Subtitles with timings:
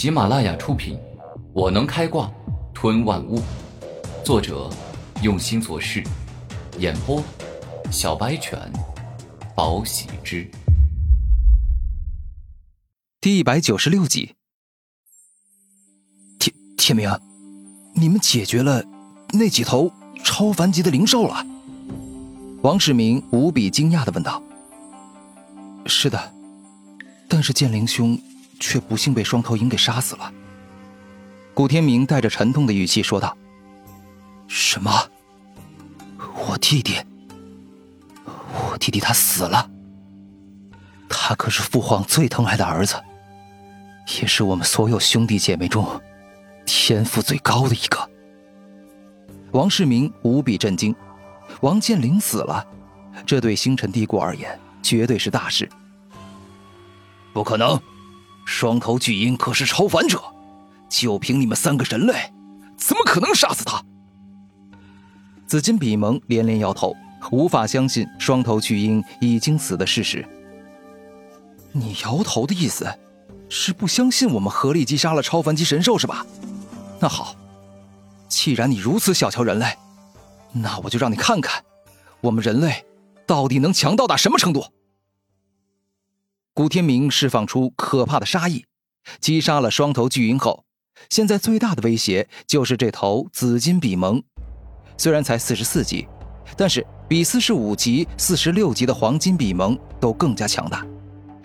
[0.00, 0.96] 喜马拉雅出品，
[1.52, 2.32] 《我能开挂
[2.72, 3.38] 吞万物》，
[4.24, 4.70] 作者
[5.22, 6.02] 用心做事，
[6.78, 7.22] 演播
[7.92, 8.58] 小白犬，
[9.54, 10.50] 宝喜之，
[13.20, 14.36] 第一百九十六集。
[16.38, 17.10] 天天明，
[17.94, 18.82] 你们解决了
[19.34, 19.92] 那几头
[20.24, 21.44] 超凡级的灵兽了？
[22.62, 24.42] 王世明无比惊讶的问道。
[25.84, 26.32] 是的，
[27.28, 28.18] 但是剑灵兄
[28.60, 30.32] 却不幸被双头鹰给杀死了。
[31.54, 33.36] 古天明带着沉痛的语气说道
[34.46, 34.92] ：“什么？
[36.46, 37.00] 我弟弟？
[38.24, 39.68] 我弟弟他死了？
[41.08, 43.02] 他可是父皇最疼爱的儿子，
[44.20, 46.00] 也是我们所有兄弟姐妹中
[46.64, 48.08] 天赋最高的一个。”
[49.52, 50.94] 王世明无比震惊，
[51.60, 52.64] 王健林死了，
[53.26, 55.68] 这对星辰帝国而言绝对是大事。
[57.32, 57.80] 不可能，
[58.44, 60.20] 双头巨鹰可是超凡者，
[60.88, 62.32] 就凭你们三个人类，
[62.76, 63.82] 怎么可能杀死他？
[65.46, 66.94] 紫金比蒙连连摇头，
[67.30, 70.26] 无法相信双头巨鹰已经死的事实。
[71.72, 72.92] 你摇头的意思，
[73.48, 76.26] 是不相信我们合力击杀了超凡级神兽是吧？
[76.98, 77.36] 那好。
[78.28, 79.76] 既然你如此小瞧人类，
[80.52, 81.64] 那我就让你看看，
[82.20, 82.84] 我们人类
[83.26, 84.64] 到底能强到达什么程度。
[86.52, 88.64] 古天明释放出可怕的杀意，
[89.20, 90.64] 击杀了双头巨鹰后，
[91.08, 94.22] 现在最大的威胁就是这头紫金比蒙。
[94.96, 96.06] 虽然才四十四级，
[96.56, 100.84] 但是比四十五级、四十六级的黄金比蒙都更加强大，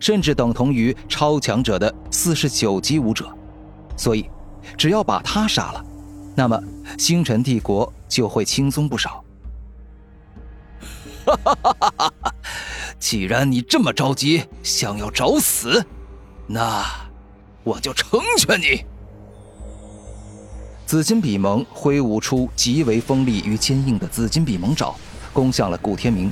[0.00, 3.28] 甚至等同于超强者的四十九级武者。
[3.96, 4.28] 所以，
[4.78, 5.84] 只要把他杀了。
[6.34, 6.60] 那么，
[6.98, 9.22] 星辰帝国就会轻松不少。
[11.24, 12.34] 哈哈哈哈哈！
[12.98, 15.84] 既然你这么着急，想要找死，
[16.46, 16.84] 那
[17.62, 18.84] 我就成全你。
[20.86, 24.94] 紫金比蒙挥舞出极为锋利与坚硬的紫金比蒙爪，
[25.32, 26.30] 攻向了顾天明。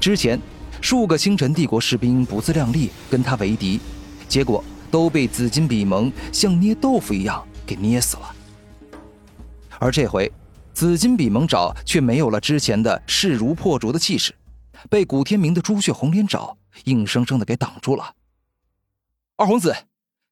[0.00, 0.40] 之前，
[0.80, 3.80] 数个星辰帝国士兵不自量力跟他为敌，
[4.28, 8.34] 结果都被紫金比蒙像捏豆腐一样给捏死了。
[9.80, 10.30] 而这回，
[10.72, 14.32] 紫金比蒙爪却没有了之前的势如破竹的气势，
[14.88, 18.14] 被古天明的朱雀红莲爪硬生生的给挡住了。
[19.36, 19.74] 二皇子，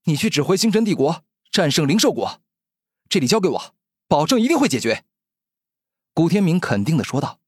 [0.05, 2.41] 你去指挥星辰帝国战胜灵兽国，
[3.09, 3.75] 这里交给我，
[4.09, 5.05] 保证一定会解决。
[6.15, 7.39] 古天明肯定的说道。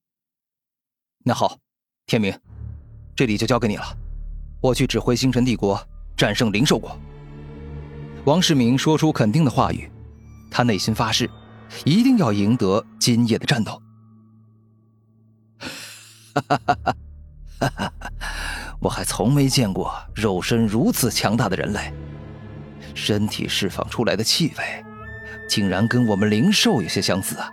[1.24, 1.58] 那好，
[2.06, 2.38] 天明，
[3.16, 3.96] 这里就交给你了，
[4.60, 5.80] 我去指挥星辰帝国
[6.16, 6.98] 战胜灵兽国。
[8.24, 9.90] 王世明说出肯定的话语，
[10.50, 11.30] 他内心发誓。
[11.84, 13.78] 一定要赢得今夜的战斗！
[16.40, 16.98] 哈哈哈
[17.60, 18.12] 哈哈哈！
[18.80, 21.92] 我还从没见过肉身如此强大的人类，
[22.94, 24.84] 身体释放出来的气味，
[25.48, 27.50] 竟然跟我们灵兽有些相似啊！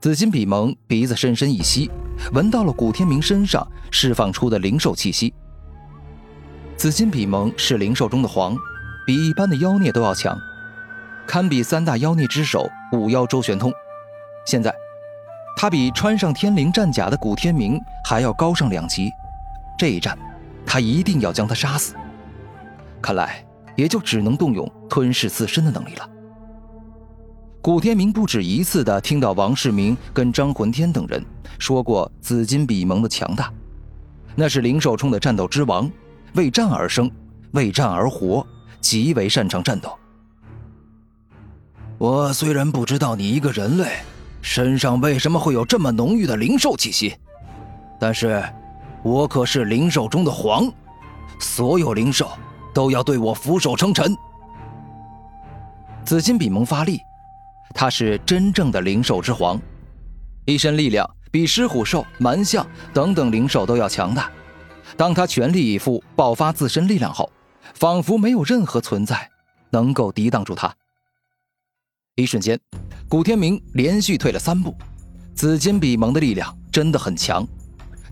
[0.00, 1.90] 紫金比蒙鼻子深深一吸，
[2.32, 5.32] 闻到了古天明身上释放出的灵兽气息。
[6.76, 8.56] 紫金比蒙是灵兽中的皇，
[9.06, 10.36] 比一般的妖孽都要强。
[11.26, 13.70] 堪比三大妖孽之首五妖周玄通，
[14.46, 14.74] 现在
[15.56, 19.10] 他比穿上天灵战甲的古天明还要高上两级。
[19.78, 20.18] 这一战，
[20.64, 21.94] 他一定要将他杀死。
[23.02, 23.44] 看来
[23.76, 26.08] 也就只能动用吞噬自身的能力了。
[27.62, 31.22] 古天明不止一次的听到王世明跟张魂天等人
[31.58, 33.52] 说过紫金比蒙的强大，
[34.34, 35.90] 那是灵兽中的战斗之王，
[36.34, 37.10] 为战而生，
[37.52, 38.46] 为战而活，
[38.80, 39.92] 极为擅长战斗。
[41.98, 43.98] 我虽然不知道你一个人类
[44.42, 47.14] 身上为什么会有这么浓郁的灵兽气息，
[47.98, 48.42] 但是，
[49.02, 50.70] 我可是灵兽中的皇，
[51.38, 52.30] 所有灵兽
[52.72, 54.16] 都要对我俯首称臣。
[56.04, 56.98] 紫金比蒙发力，
[57.74, 59.60] 他是真正的灵兽之皇，
[60.46, 64.30] 一身力量比狮虎兽、蛮象等等灵兽都要强大。
[64.96, 67.30] 当他全力以赴爆发自身力量后，
[67.74, 69.30] 仿佛没有任何存在
[69.70, 70.74] 能够抵挡住他。
[72.20, 72.58] 一瞬间，
[73.08, 74.74] 古天明连续退了三步。
[75.34, 77.46] 紫金比蒙的力量真的很强，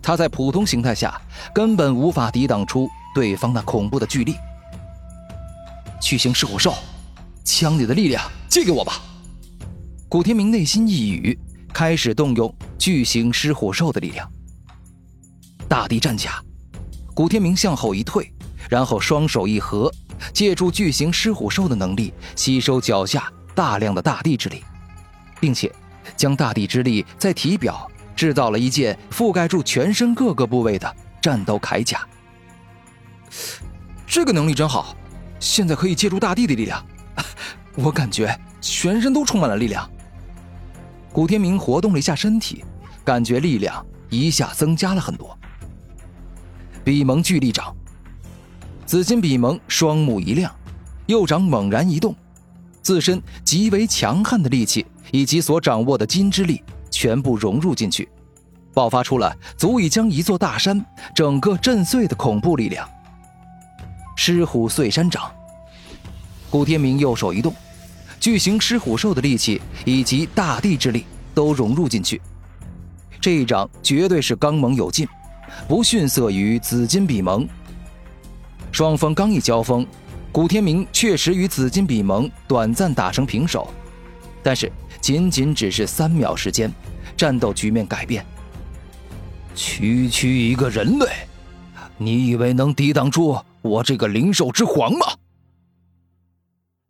[0.01, 1.21] 他在普通形态下
[1.53, 4.35] 根本无法抵挡出对方那恐怖的巨力。
[6.01, 6.73] 巨型狮虎兽，
[7.43, 9.01] 将你的力量借给我吧！
[10.07, 11.37] 古天明内心一语，
[11.71, 14.27] 开始动用巨型狮虎兽的力量。
[15.67, 16.43] 大地战甲，
[17.13, 18.33] 古天明向后一退，
[18.69, 19.91] 然后双手一合，
[20.33, 23.31] 借助巨型狮虎兽的能力，吸收脚下。
[23.59, 24.63] 大量的大地之力，
[25.37, 25.69] 并且
[26.15, 32.07] 将大地之力在体表制造了一件覆盖住全身各个部位的战斗铠甲。
[34.07, 34.95] 这个能力真好，
[35.41, 36.81] 现在可以借助大地的力量，
[37.75, 39.89] 我感觉全身都充满了力量。
[41.11, 42.63] 古天明活动了一下身体，
[43.03, 45.37] 感觉力量一下增加了很多。
[46.85, 47.75] 比蒙巨力掌，
[48.85, 50.49] 紫金比蒙双目一亮，
[51.07, 52.15] 右掌猛然一动，
[52.89, 58.09] 自身极为强悍的力气以及所掌握的金之力全部融入进去，
[58.73, 60.83] 爆发出了足以将一座大山
[61.13, 62.89] 整个震碎的恐怖力量。
[64.15, 65.31] 狮虎碎山掌，
[66.49, 67.53] 古天明右手一动，
[68.19, 71.05] 巨型狮虎兽的力气以及大地之力
[71.35, 72.19] 都融入进去，
[73.21, 75.07] 这一掌绝对是刚猛有劲。
[75.67, 77.47] 不逊色于紫金比蒙。
[78.71, 79.85] 双方刚一交锋，
[80.31, 83.73] 古天明确实与紫金比蒙短暂打成平手，
[84.43, 84.71] 但是
[85.01, 86.71] 仅仅只是三秒时间，
[87.17, 88.25] 战斗局面改变。
[89.55, 91.07] 区区一个人类，
[91.97, 95.17] 你以为能抵挡住我这个灵兽之皇吗？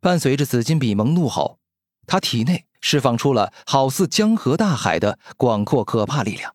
[0.01, 1.59] 伴随着紫金比蒙怒吼，
[2.06, 6.53] 他体内释放出了好似江河大海的广阔可怕力量，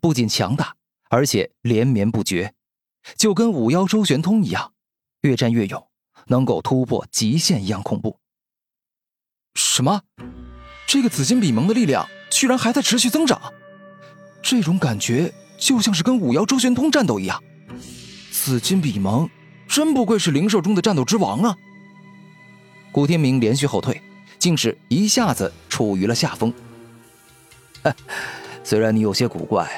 [0.00, 0.74] 不仅强大。
[1.08, 2.52] 而且连绵不绝，
[3.16, 4.72] 就跟五妖周旋通一样，
[5.20, 5.86] 越战越勇，
[6.26, 8.18] 能够突破极限一样恐怖。
[9.54, 10.02] 什么？
[10.86, 13.40] 这个紫金比蒙的力量居然还在持续增长？
[14.42, 17.42] 这种感觉就像是跟五妖周旋通战斗一样。
[18.30, 19.28] 紫金比蒙
[19.66, 21.56] 真不愧是灵兽中的战斗之王啊！
[22.92, 24.00] 古天明连续后退，
[24.38, 26.52] 竟是一下子处于了下风。
[28.62, 29.68] 虽然你有些古怪，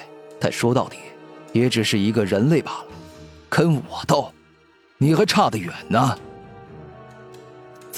[0.41, 0.99] 但说到底。
[1.55, 2.85] 也只是一个人类罢了，
[3.49, 4.31] 跟我斗，
[4.99, 6.17] 你还差得远呢。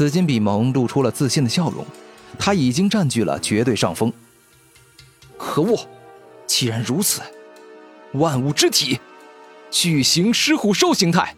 [0.00, 1.84] 紫金比蒙露出了自信的笑容，
[2.38, 4.10] 他已经占据了绝对上风。
[5.36, 5.78] 可恶！
[6.46, 7.20] 既然如此，
[8.12, 8.98] 万物之体，
[9.70, 11.36] 巨型狮虎兽形态。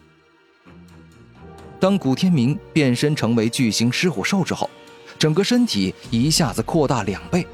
[1.77, 4.69] 当古天明变身成为巨型狮虎兽之后，
[5.19, 7.45] 整个身体一下子扩大两倍，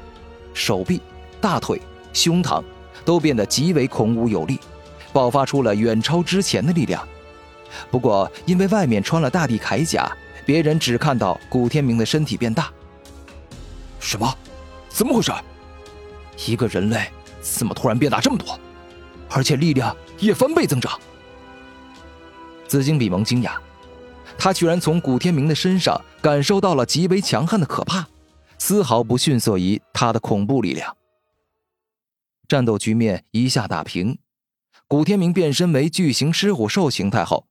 [0.54, 1.02] 手臂、
[1.40, 2.62] 大腿、胸膛。
[3.04, 4.60] 都变得极为孔武有力，
[5.12, 7.04] 爆发出了远超之前的力量。
[7.90, 10.10] 不过，因为外面穿了大地铠甲，
[10.44, 12.72] 别人只看到古天明的身体变大。
[13.98, 14.34] 什么？
[14.88, 15.32] 怎么回事？
[16.46, 17.08] 一个人类
[17.40, 18.58] 怎么突然变大这么多，
[19.28, 20.98] 而且力量也翻倍增长？
[22.66, 23.52] 紫金比蒙惊讶，
[24.38, 28.06] 他居然从古天明的身上感受到了极为强悍的可怕，
[28.58, 30.96] 丝毫不逊色于他的恐怖力量。
[32.48, 34.18] 战斗局面一下打平，
[34.88, 37.46] 古天明变身为巨型狮虎兽形态后，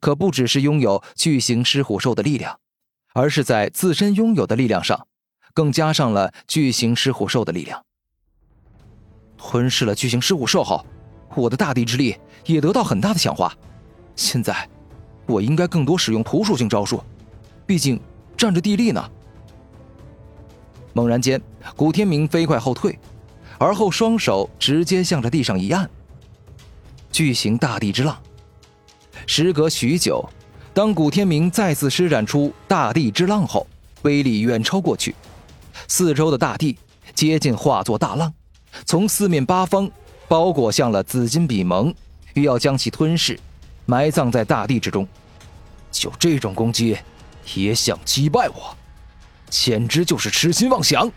[0.00, 2.58] 可不只是拥有巨型狮虎兽的力量，
[3.12, 5.06] 而是在自身拥有的力量上，
[5.52, 7.84] 更加上了巨型狮虎兽的力量。
[9.36, 10.84] 吞噬了巨型狮虎兽后，
[11.34, 12.16] 我的大地之力
[12.46, 13.54] 也得到很大的强化。
[14.16, 14.68] 现在，
[15.26, 17.02] 我应该更多使用图属性招数，
[17.66, 18.00] 毕竟
[18.36, 19.10] 占着地利呢。
[20.92, 21.40] 猛然间，
[21.76, 22.98] 古天明飞快后退。
[23.58, 25.88] 而后，双手直接向着地上一按，
[27.12, 28.20] 巨型大地之浪。
[29.26, 30.28] 时隔许久，
[30.72, 33.66] 当古天明再次施展出大地之浪后，
[34.02, 35.14] 威力远超过去，
[35.88, 36.76] 四周的大地
[37.14, 38.32] 接近化作大浪，
[38.84, 39.90] 从四面八方
[40.28, 41.94] 包裹向了紫金比蒙，
[42.34, 43.38] 欲要将其吞噬，
[43.86, 45.06] 埋葬在大地之中。
[45.90, 46.96] 就这种攻击，
[47.54, 48.76] 也想击败我，
[49.48, 51.10] 简直就是痴心妄想！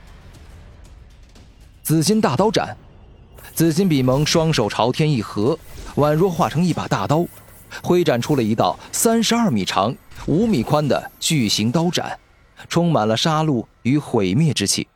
[1.82, 2.78] 紫金大刀斩，
[3.56, 5.58] 紫金比蒙双手朝天一合，
[5.96, 7.26] 宛若化成一把大刀，
[7.84, 9.96] 挥展出了一道三十二米长、
[10.26, 12.18] 五米宽的巨型刀斩，
[12.70, 14.88] 充满了杀戮与毁灭之气。